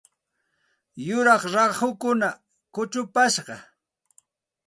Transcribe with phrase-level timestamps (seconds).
[1.07, 2.29] Yuraq rahukuna
[2.73, 3.55] kuchupashqa.